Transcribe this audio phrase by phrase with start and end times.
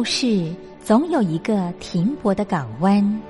[0.00, 0.50] 故事
[0.82, 3.29] 总有一个停泊的港湾。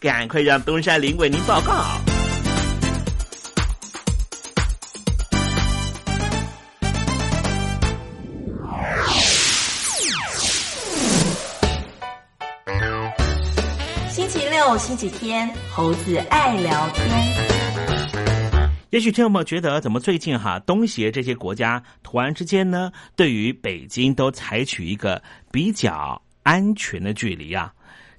[0.00, 1.84] 赶快让东山林为您报告。
[14.08, 17.06] 星期六、星期天，猴子爱聊天。
[18.88, 27.70] 也许听友们觉得，怎么最近哈东协这些国家突然之间呢，对于北京都采取一个比较安全的距离啊？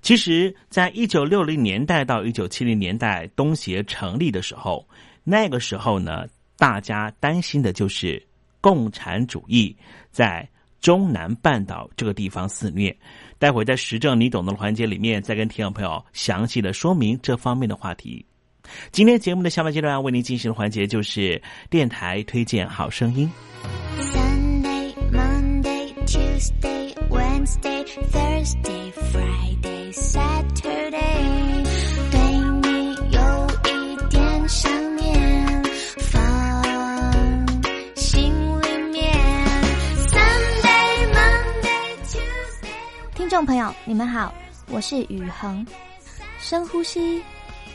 [0.01, 4.87] 其实，在一九六零年代到一九七零年代东协成立的时候，
[5.23, 6.25] 那个时候呢，
[6.57, 8.21] 大家担心的就是
[8.59, 9.75] 共产主义
[10.09, 10.47] 在
[10.79, 12.95] 中南半岛这个地方肆虐。
[13.37, 18.25] 待会在时政你懂的环节里面，再跟听众朋友详细的说明这方面的话题。
[18.91, 23.29] 今天节目的下半阶段为您进行的环节就是电台推荐好声音。
[23.99, 28.90] Sunday, Monday, Tuesday, Wednesday, Thursday
[29.93, 30.93] Saturday，
[32.11, 32.19] 对
[32.61, 35.63] 你有一点想念，
[35.97, 36.21] 放
[37.95, 39.13] 心里面。
[40.07, 42.69] Sunday, Monday, Tuesday。
[43.15, 44.33] 听众朋友，你们好，
[44.69, 45.65] 我是雨恒。
[46.39, 47.21] 深呼吸，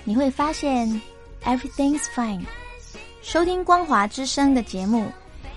[0.04, 0.88] 你会发现
[1.44, 2.40] everything's fine。
[3.20, 5.12] 收听光华之声的节目，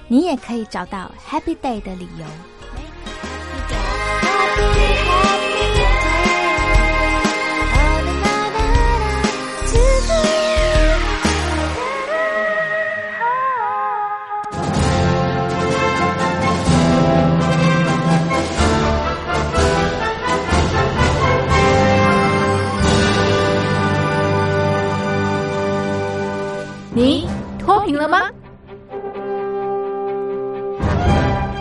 [0.09, 2.25] 你也可以找到 happy day 的理由。“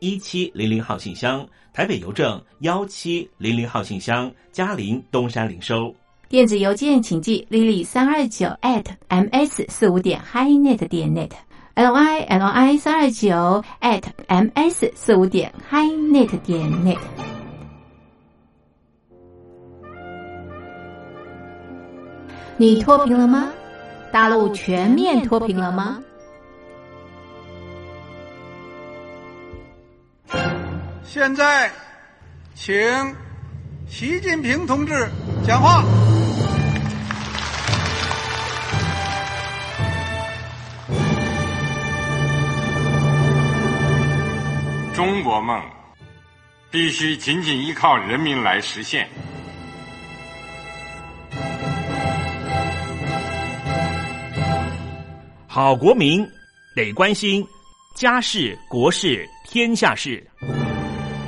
[0.00, 5.94] 一七零零号信箱，台北邮政幺七零零号信箱，嘉陵东山领收。
[6.28, 16.98] 电子邮件请寄 lily 三二九 at ms 四五点 highnet 点 Net，LILY 三二九 at ms 四五点 highnet 点 net。
[22.56, 23.50] 你脱贫了吗？
[24.12, 26.02] 大陆全面脱贫了吗？
[31.12, 31.68] 现在，
[32.54, 32.72] 请
[33.88, 35.10] 习近平同志
[35.44, 35.82] 讲话。
[44.94, 45.60] 中国梦
[46.70, 49.08] 必须紧紧依靠人民来实现。
[55.48, 56.24] 好国民
[56.76, 57.44] 得关心
[57.96, 60.24] 家事、国事、天下事。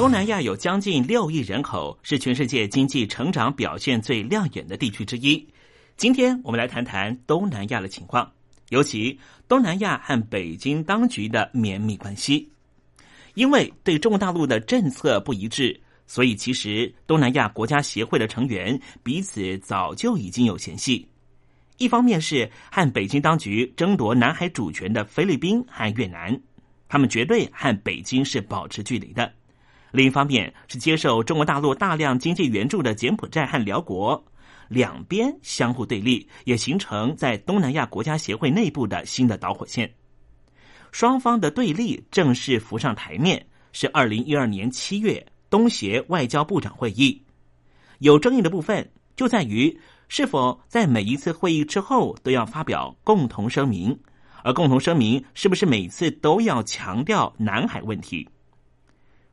[0.00, 5.46] 东南亚有将近六亿人口，是全世界经济成长表现最亮眼的地区之一。
[5.98, 8.32] 今天我们来谈谈东南亚的情况，
[8.70, 12.50] 尤其东南亚和北京当局的绵密关系。
[13.34, 21.06] 因为对中国大陆的政策不一致，所以其实东南亚国家协会的成员彼此早就已经有嫌隙。
[21.76, 26.40] 一方面是和北京当局争夺南海主权的菲律宾和越南，
[26.88, 29.30] 他们绝对和北京是保持距离的。
[29.92, 34.24] 另一方面是接受中国大陆大量经济援助的柬埔寨和辽国，
[34.68, 39.92] 两边相互对立，也形成在东南亚国家协会内部的新的导火线。
[40.92, 47.22] 双方的对立正式浮上台面，是二零一二年七月东协外交部长会议。
[47.98, 49.78] 有争议的部分就在于
[50.08, 53.96] 是否在每一次会议之后都要发表共同声明，
[54.42, 58.28] 而共同声明是不是每次都要强调南海问题？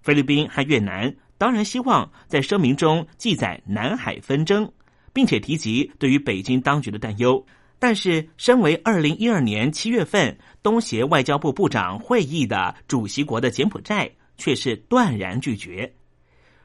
[0.08, 4.72] 菲律宾和越南当然希望在声明中记载南海纷争，
[5.12, 7.46] 并且提及对于北京当局的担忧。
[7.78, 15.94] 但是，身为二零一二年七月份东协外交部部长会议的主席国的柬埔寨，却是断然拒绝。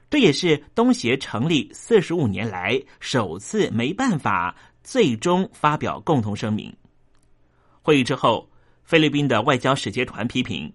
[0.08, 6.72] 这也是东协成立四十五年来首次没办法最终发表共同声明。
[7.82, 8.48] 会议之后，
[8.84, 10.72] 菲律宾的外交使节团批评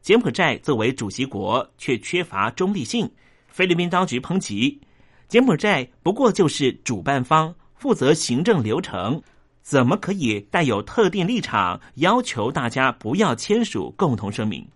[0.00, 3.10] 柬埔寨作为主席国却缺乏中立性。
[3.48, 4.80] 菲律宾当局抨击
[5.28, 9.22] 柬埔寨不过就是主办方，负责行政流程。
[9.62, 14.66] 怎么可以带有特定立场，要求大家不要签署共同声明？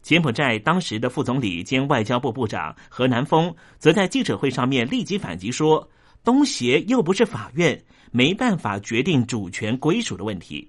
[0.00, 5.86] 柬埔寨当时的副总理兼外交部部长何南峰则在记者会上面立即反击说
[6.24, 10.66] ：“东协又不是法院，没办法决定主权归属的问题。”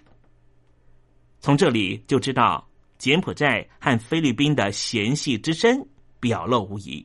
[1.39, 2.67] 从这里就知道
[3.00, 5.88] 柬埔寨和菲律宾的嫌隙之深
[6.20, 7.03] 表露无遗。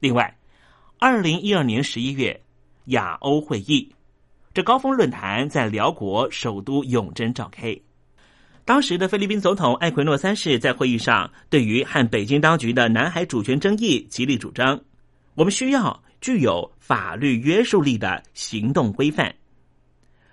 [0.00, 0.38] 另外，
[0.98, 2.40] 二零一二年十一月
[2.86, 3.92] 亚欧会议。
[4.54, 7.78] 这高峰论坛在辽国首都永贞召开。
[8.64, 14.80] 当时的菲律宾总统艾奎诺三世在会议上，对于和北京当局的南海主权争议极力主张，
[15.34, 19.34] 我们需要具有法律约束力的行动规范。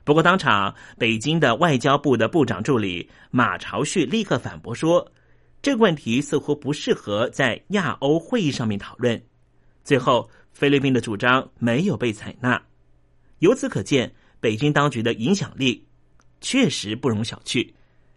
[0.05, 5.11] 不过，当场北京的外交部的部长助理马朝旭立刻反驳说，
[5.63, 9.19] 这个问题似乎不适合在亚欧会议上面讨论。
[9.83, 12.61] 最后，菲律宾的主张没有被采纳。
[13.39, 15.83] 由此可见，北京当局的影响力
[16.39, 17.67] 确实不容小觑。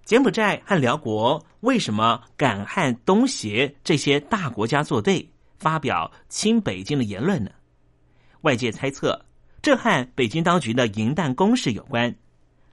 [0.05, 5.27] 柬埔寨和辽国为什么敢和东协这些大国家作对，
[5.59, 7.51] 发表亲北京的言论呢？
[8.43, 9.19] 外界猜测，
[9.63, 12.15] 这和北京当局的银弹攻势有关。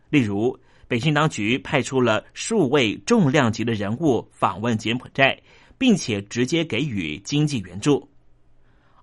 [0.10, 5.38] 例如，北京当局派出了数位重量级的人物访问柬埔寨，
[5.78, 8.10] 并且直接给予经济援助。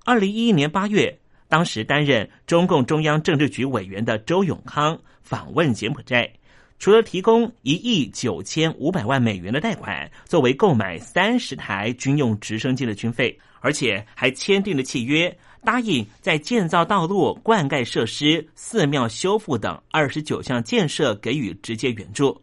[0.04, 1.18] 二零一一年八月。
[1.48, 6.32] 当时担任中共中央政治局委员的周永康访问柬埔寨，
[6.78, 22.40] 除了提供一亿九千五百万美元的贷款作为购买三十台军用直升机的军费，而且还签订了契约，答应在建造道路、灌溉设施、寺庙修复等二十九项建设给予直接援助。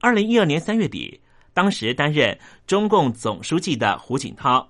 [0.00, 1.20] 二零一二年三月底，
[1.52, 4.66] 当时担任中共总书记的胡锦涛。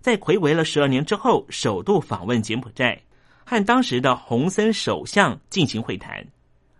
[0.00, 2.98] 在魁违了十二年之后，首度访问柬埔寨，
[3.44, 6.24] 和当时的洪森首相进行会谈，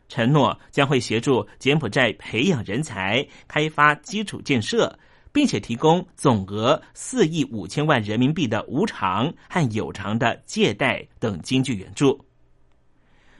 [0.09, 4.99] 承诺将会协助柬埔寨培养人才、开发基础建设，
[5.33, 12.25] 并且提供总额四亿五千万人民币的无偿和有偿的借贷等经济援助。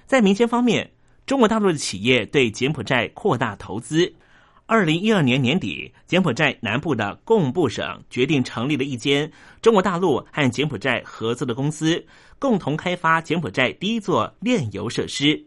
[0.07, 0.91] 在民间方面，
[1.27, 4.15] 中国大陆的企业对柬埔寨扩大投资。
[4.65, 12.05] 二零一二年年底，柬埔寨南部的贡布省决定成立了一间中国大陆和柬埔寨合作的公司，
[12.39, 15.43] 共同开发柬埔寨第一座炼油设施。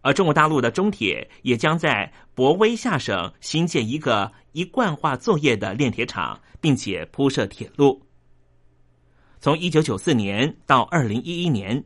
[0.00, 8.00] 而中国大陆的中铁也将在博威下省新建一个一贯化作业的炼铁厂，并且铺设铁路。
[9.38, 11.84] 从一九九四年到二零一一年。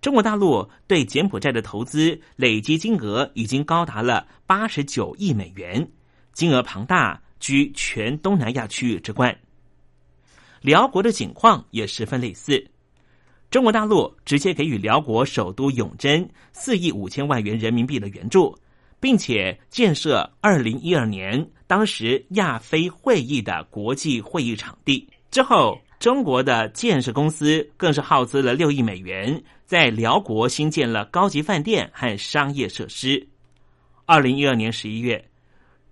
[0.00, 5.86] 中国大陆对柬埔寨的投资累计金额已经高达了八十九亿美元，
[6.32, 9.38] 金额庞大，居全东南亚区域之冠。
[10.62, 12.66] 辽国的情况也十分类似，
[13.50, 18.58] 中国大陆直接给予辽国首都永贞四亿五千万元人民币的援助，
[19.00, 25.08] 并且建设二零一二年当时亚非会议的国际会议场地。
[25.30, 29.40] 之后，中国的建设公司更是耗资了六亿美元。
[29.66, 33.24] 在辽国新建了高级饭店和商业设施。
[34.04, 35.24] 二零一二年十一月，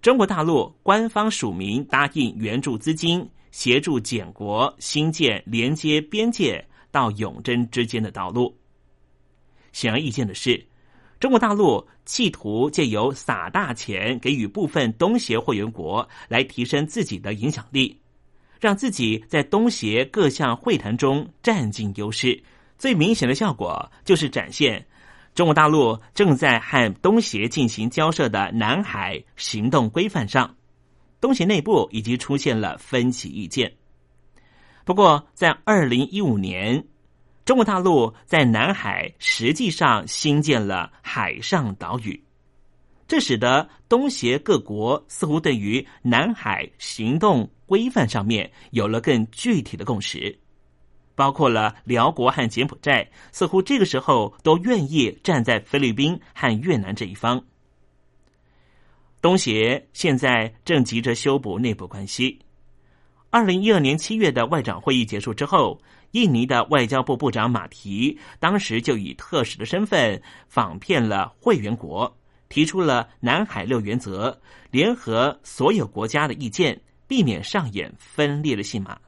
[0.03, 8.53] 中国大陆官方署名答应援助资金，协助柬国新建连接边界到永贞之间的道路。
[9.73, 10.61] 显而易见的是，
[11.21, 17.99] 中国大陆企图借由撒大钱给予部分东协会员国，来提升自己的影响力，
[18.61, 22.41] 让自己在东协各项会谈中占尽优势。
[22.79, 24.87] 最明显的效果就是展现
[25.35, 30.55] 中国大陆正在和东协进行交涉的南海行动规范上，
[31.21, 33.73] 东协内部已经出现了分歧意见。
[34.85, 36.85] 不过，在二零一五年，
[37.49, 42.23] 中国大陆在南海实际上新建了海上岛屿，
[43.07, 50.39] 这使得东协各国似乎对于南海行动规范上面有了更具体的共识，
[51.15, 57.43] 包括了辽国和柬埔寨，似乎这个时候都愿意站在菲律宾和越南这一方。
[59.23, 62.41] 东协现在正急着修补内部关系。
[63.31, 65.81] 二零一二年七月的外长会议结束之后。
[66.12, 72.16] 印尼的外交部部长马提当时就以特使的身份访遍了会员国，
[72.49, 74.40] 提出了南海六原则，
[74.71, 78.99] 联合所有国家的意见，避免上演分裂的戏码。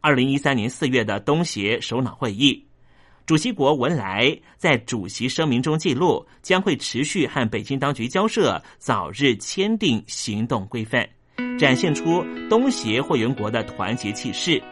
[0.00, 2.64] 二零一三年四月的东协首脑会议，
[3.26, 11.08] 主席国文莱在主席声明中记录，将会持续和北京当局交涉，早日签订行动规范，
[11.58, 14.62] 展现出东协会员国的团结气势。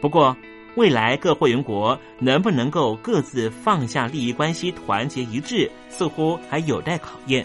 [0.00, 0.36] 不过，
[0.76, 7.44] 未来各会员国能不能够各自放下利益关系，团结一致，似乎还有待考验。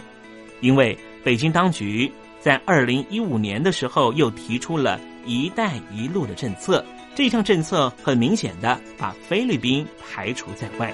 [0.62, 10.94] 因为北京当局在二零一五年的时候又提出了一带一路的政策，这项政策很明显的把菲律宾排除在外。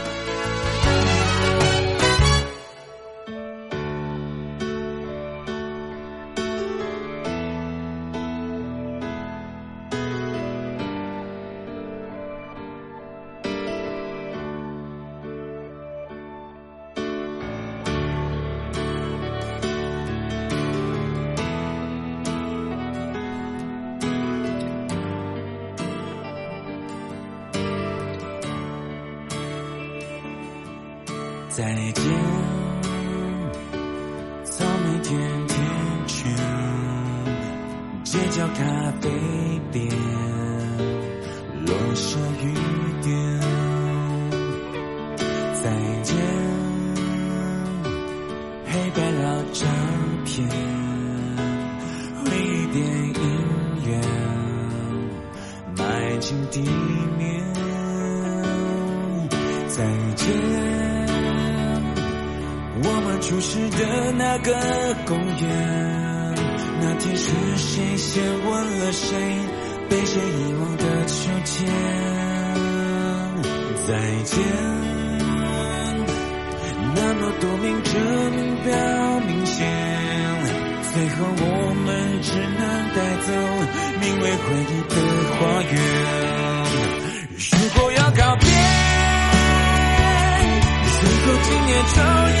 [92.01, 92.40] 今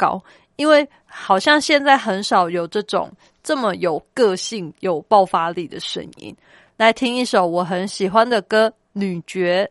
[0.00, 0.22] 高，
[0.56, 6.34] 因为好像现在很少有这种这么有个性、有爆发力的声音。
[6.78, 9.70] 来听一首我很喜欢的歌《女爵》。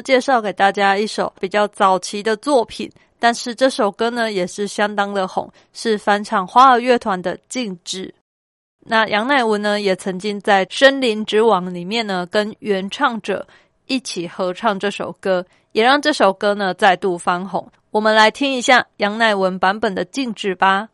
[0.00, 8.06] 介绍给大家一首比较早期的作品，但是这首歌呢也是相当的红，是翻唱花儿乐团的《静止》。
[8.82, 13.46] 那杨乃文呢，也曾经在《森林之王》里面呢，跟原唱者
[13.86, 17.70] 一起合唱这首歌，也让这首歌呢再度翻红。
[17.90, 20.88] 我们来听一下杨乃文版本的《静止》吧。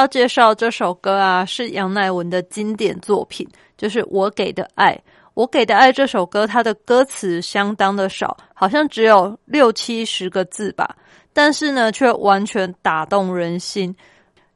[0.00, 3.46] 要介绍这首歌啊，是杨乃文的经典作品，
[3.76, 4.94] 就是《我给的爱》。
[5.34, 10.96] 《我给的爱》这首歌，它的歌词相当的少，好像只有六七十个字吧，
[11.34, 13.94] 但是呢，却完全打动人心。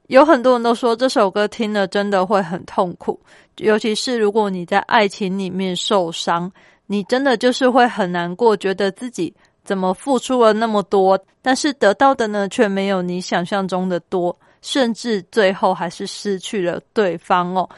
[0.07, 3.21] 有很多人都说这首歌听了真的会很痛苦，
[3.59, 6.51] 尤其是如果你在爱情里面受伤，
[6.87, 14.35] 你真的就是会很难过，觉得自己怎么付出了那么多，但是得到的呢，却没有你想象中的多。
[14.65, 17.69] 甚至最后还是失去了对方哦。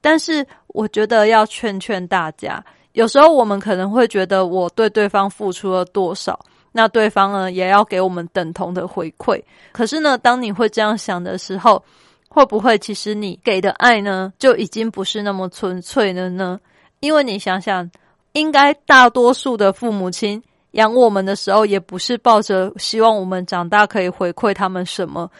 [0.00, 6.40] 但是我觉得要劝劝大家，有时候我们可能会觉得我对对方付出了多少，
[6.72, 9.40] 那对方呢也要给我们等同的回馈。
[9.72, 11.84] 可是呢，当你会这样想的时候，
[12.30, 16.58] 会不会其实你给的爱呢就已经不是那么纯粹了呢？
[17.00, 17.90] 因为你想想，
[18.32, 25.30] 应该大多数的父母亲养我们的时候，也不是抱着希望我们长大可以回馈他们什么。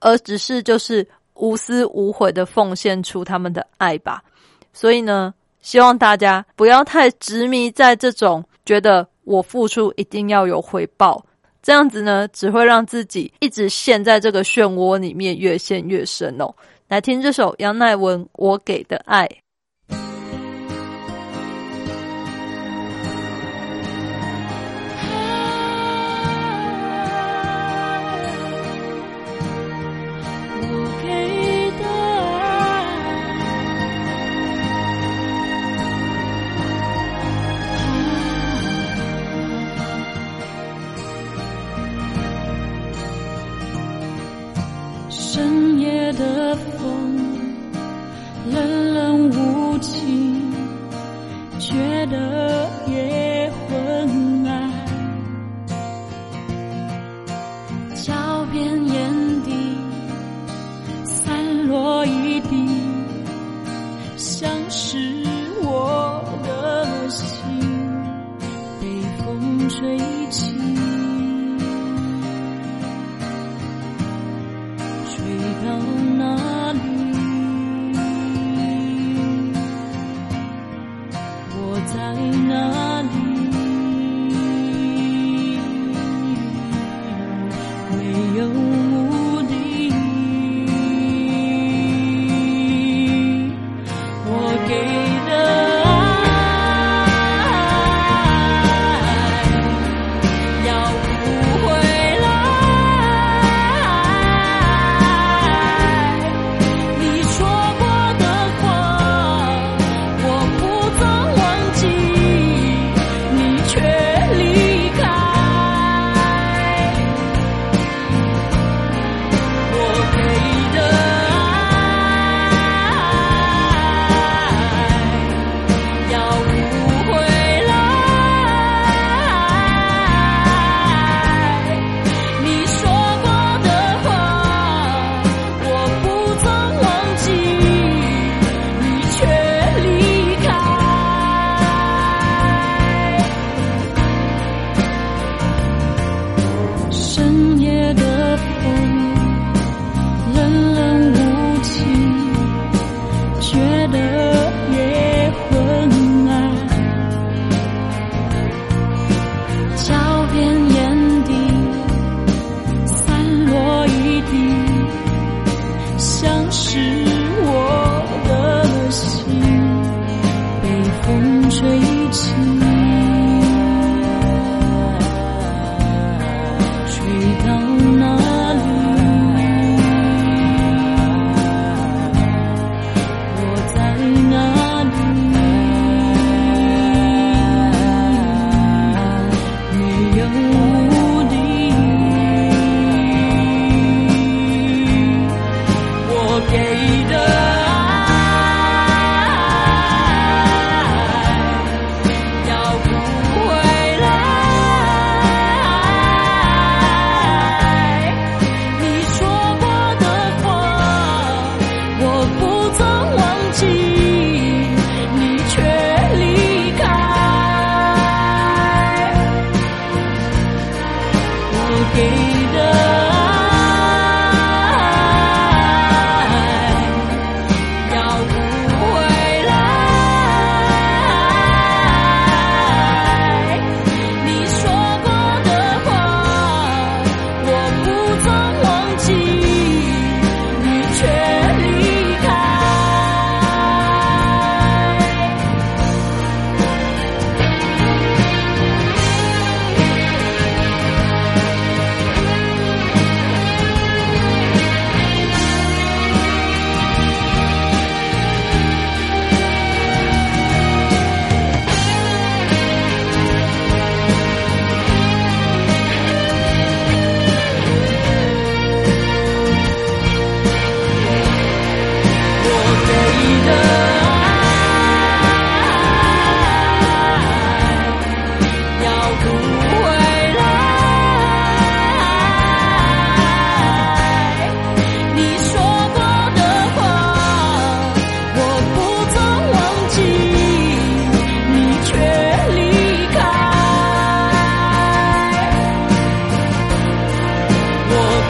[0.00, 4.22] 而只是就是无私无悔的奉献出他们的爱吧。
[4.72, 11.24] 所以呢，希望大家不要太执迷在这种觉得我付出一定要有回报，
[11.62, 16.54] 这样子呢，只会让自己一直陷在这个漩涡里面，越陷越深哦。
[16.88, 19.26] 来听这首杨乃文《我给的爱》。
[46.18, 47.16] 的风
[48.50, 50.52] 冷冷无情，
[51.60, 54.68] 觉得夜昏暗。
[57.94, 59.52] 脚边眼底
[61.04, 62.66] 散落一地，
[64.16, 64.98] 像是
[65.62, 67.26] 我的心
[68.80, 68.88] 被
[69.22, 69.96] 风吹
[70.30, 70.56] 起。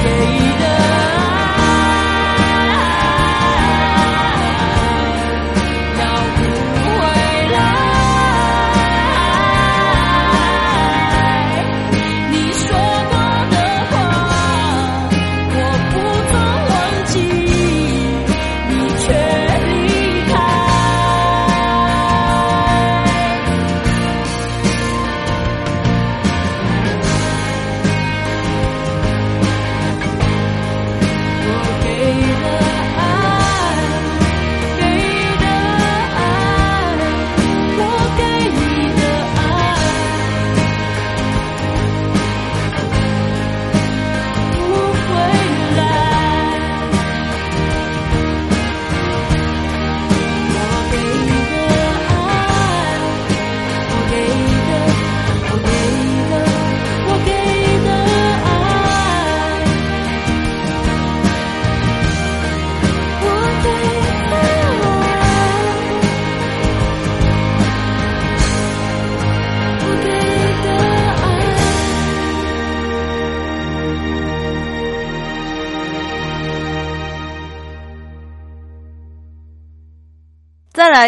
[0.04, 0.37] day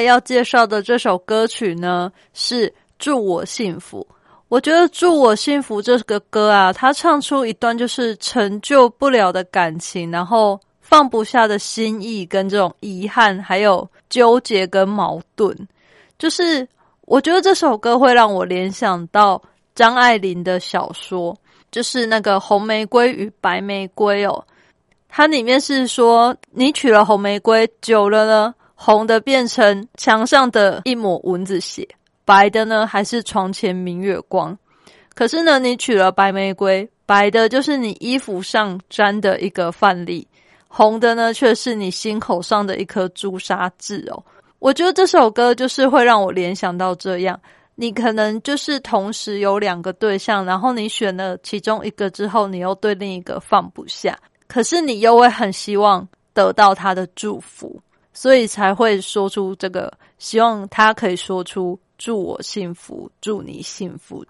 [0.05, 4.07] 要介绍的这首歌曲呢，是《祝我幸福》。
[4.49, 15.57] 我觉得《祝我幸福》这个歌啊，它唱出一段就是成就不了的感情，然后放不下的心意，跟这种遗憾，还有纠结跟矛盾。
[16.19, 16.67] 就是
[17.03, 19.41] 我觉得这首歌会让我联想到
[19.75, 21.37] 张爱玲的小说，
[21.71, 24.45] 就是那个《红玫瑰与白玫瑰》哦。
[25.09, 31.87] 它里面是说，你娶了红玫瑰，久了呢，红的变成墙上的一抹蚊子血。
[32.25, 34.57] 白的呢，还是床前明月光？
[35.15, 40.27] 可是呢，你取了白玫瑰，白的就是你衣服上沾的一个范例，
[40.67, 44.25] 红的呢，却是你心口上的一颗朱砂痣哦。
[44.61, 47.39] 我觉得这首歌就是会让我联想到这样，
[47.75, 57.79] 你可能就是同时有两个对象，然后你选了其中一个之后，你又对另一个放不下，可是你又会很希望得到他的祝福，
[58.13, 61.79] 所以才会说出这个，希望他可以说出。
[61.99, 64.25] 祝我幸福，祝你幸福。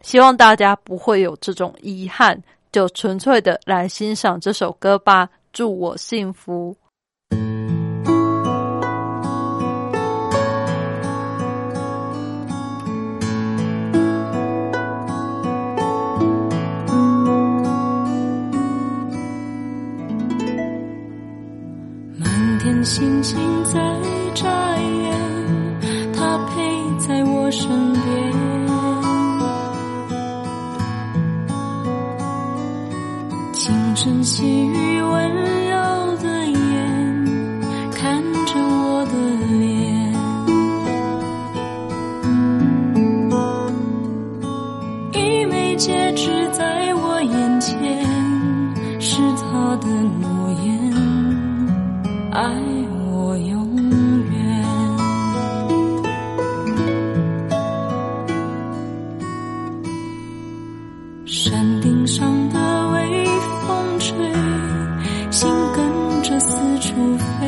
[0.00, 2.42] 希望大家不会有这种遗憾，
[2.72, 5.28] 就纯粹的来欣赏这首歌吧。
[5.52, 6.74] 祝我幸福。
[22.84, 23.80] 星星在
[24.34, 25.12] 眨眼。
[26.14, 26.52] 他陪
[26.98, 28.02] 在我身边，
[33.52, 35.30] 清晨细雨温
[35.68, 36.56] 柔的眼，
[37.92, 39.12] 看着我的
[39.58, 40.12] 脸，
[45.12, 48.06] 一枚戒指在我眼前，
[49.00, 49.88] 是他的
[50.20, 50.41] 诺
[52.34, 52.42] 爱
[53.12, 53.76] 我永
[54.30, 54.42] 远
[61.26, 63.26] 山顶上的微
[63.66, 64.16] 风吹
[65.30, 67.46] 心跟着四处飞。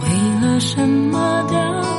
[0.00, 0.08] 为
[0.40, 1.89] 了什么的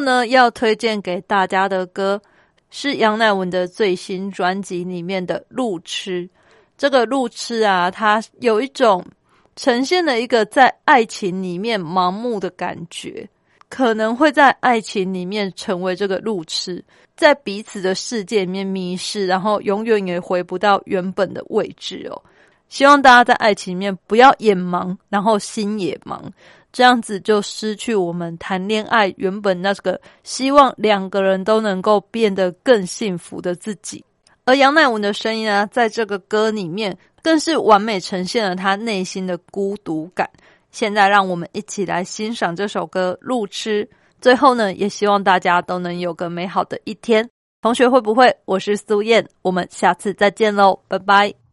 [0.00, 2.20] 呢，要推荐给大家的歌
[2.70, 6.24] 是杨乃文的最新专辑里面的《路痴》。
[6.76, 9.04] 这个路痴啊，它有一种
[9.56, 13.28] 呈现了一个在爱情里面盲目的感觉，
[13.68, 16.84] 可能会在爱情里面成为这个路痴，
[17.16, 22.22] 在彼此的世界里面迷失，然后永远也回不到原本的位置哦。
[22.68, 26.20] 希望大家在爱情里面不要眼盲，然后心也盲。
[26.78, 34.04] 这样子就失去我们谈恋爱原本那个希望两个人都能够变得更幸福的自己。
[34.44, 40.30] 而杨乃文的声音啊，在这个歌里面更是完美呈现了他内心的孤独感。
[40.70, 43.84] 现在让我们一起来欣赏这首歌《路痴》。
[44.20, 47.28] 最后呢，也希望大家都能有个美好的一天。
[47.60, 48.32] 同学会不会？
[48.44, 51.47] 我是苏燕，我们下次再见喽，拜拜。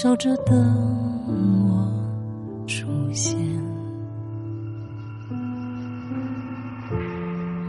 [0.00, 0.54] 笑着等
[1.66, 3.36] 我出现。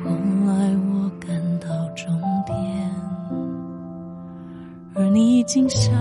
[0.03, 0.11] 后
[0.45, 2.05] 来我赶到终
[2.45, 2.55] 点，
[4.93, 5.91] 而你已经笑